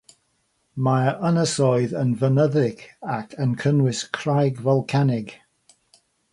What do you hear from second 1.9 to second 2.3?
yn